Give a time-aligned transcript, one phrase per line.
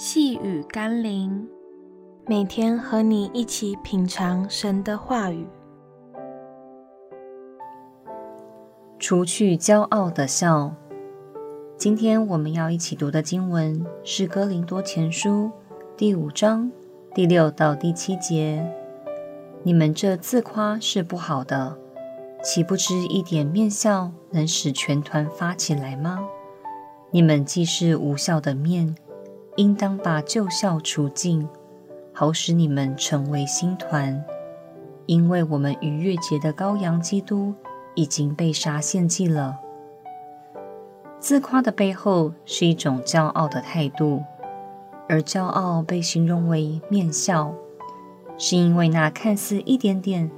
[0.00, 1.48] 细雨甘霖，
[2.24, 5.44] 每天和你一起品尝神的话语，
[9.00, 10.72] 除去骄傲的笑。
[11.76, 15.46] 今天我们要一起读的经文是《哥林多前书》
[15.96, 16.70] 第五章
[17.12, 18.64] 第六到第七节。
[19.64, 21.76] 你们这自夸是不好的，
[22.40, 26.20] 岂不知一点面笑能使全团发起来吗？
[27.10, 28.94] 你们既是无效的面。
[29.58, 31.48] 应当把旧校除尽，
[32.12, 34.24] 好使你们成为新团。
[35.06, 37.52] 因为我们逾越节的羔羊基督
[37.96, 39.58] 已经被杀献祭了。
[41.18, 44.22] 自夸的背后是一种骄傲的态度，
[45.08, 47.52] 而骄傲被形容为面笑，
[48.38, 50.30] 是因为那看似一点点，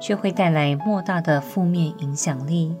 [0.00, 2.74] 却会带来莫大的负面影响力。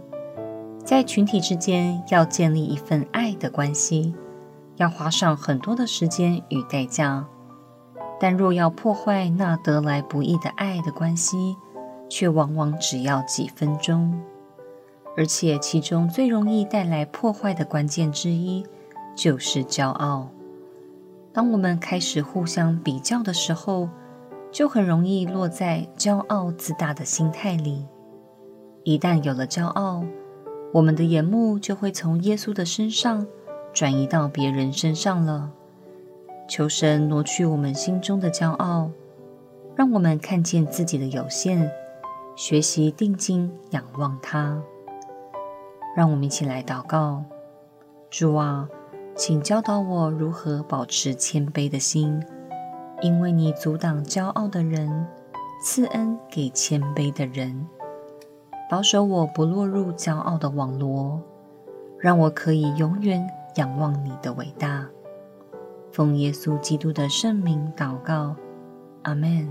[0.84, 4.12] 在群体之间要建立一份爱的关系。
[4.76, 7.26] 要花上很多的时间与代价，
[8.18, 11.56] 但若要破坏那得来不易的爱的关系，
[12.08, 14.20] 却往往只要几分钟。
[15.16, 18.66] 而且其中最容易带来破坏的关键之一，
[19.14, 20.28] 就是骄傲。
[21.32, 23.88] 当我们开始互相比较的时候，
[24.50, 27.86] 就很容易落在骄傲自大的心态里。
[28.82, 30.04] 一旦有了骄傲，
[30.72, 33.24] 我们的眼目就会从耶稣的身上。
[33.74, 35.50] 转移到别人身上了。
[36.48, 38.90] 求神挪去我们心中的骄傲，
[39.74, 41.70] 让我们看见自己的有限，
[42.36, 44.62] 学习定睛仰望他。
[45.96, 47.24] 让我们一起来祷告：
[48.10, 48.68] 主啊，
[49.16, 52.22] 请教导我如何保持谦卑的心，
[53.00, 55.06] 因为你阻挡骄傲的人，
[55.62, 57.66] 赐恩给谦卑的人。
[58.70, 61.20] 保守我不落入骄傲的网罗，
[61.98, 63.26] 让我可以永远。
[63.56, 64.86] 仰望你的伟大，
[65.92, 68.34] 奉耶稣基督的圣名祷告，
[69.02, 69.48] 阿门。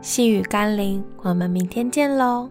[0.00, 2.50] 细雨甘霖，我们明天见喽。